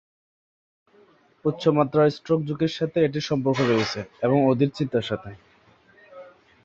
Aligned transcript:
উচ্চমাত্রার 1.45 2.07
স্ট্রোক 2.09 2.39
ঝুঁকির 2.43 2.73
সাথে 2.73 2.97
এটির 3.01 3.27
সম্পর্ক 3.29 3.59
রয়েছে 3.61 3.99
এবং 4.21 4.37
অধিক 4.45 4.69
চিন্তার 4.73 5.05
সাথে। 5.05 5.29